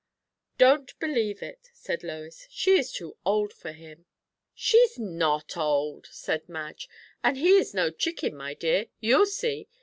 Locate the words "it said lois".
1.43-2.47